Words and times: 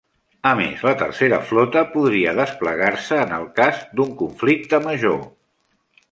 A 0.51 0.51
més, 0.59 0.79
la 0.87 0.93
Tercera 1.01 1.37
Flota 1.49 1.83
podria 1.91 2.33
desplegar-se 2.39 3.19
en 3.25 3.35
el 3.37 3.45
cas 3.59 3.83
d'un 3.99 4.15
conflicte 4.23 4.81
major. 4.87 5.21